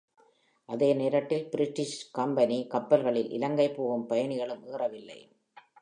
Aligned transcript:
அதே 0.69 0.93
நேரத்தில் 0.93 1.49
British 1.49 2.11
company 2.11 2.67
கப்பல்களில் 2.67 3.29
இலங்கை 3.29 3.69
போகும் 3.71 4.07
பயணிகளும் 4.07 4.63
ஏறவில்லை. 4.67 5.19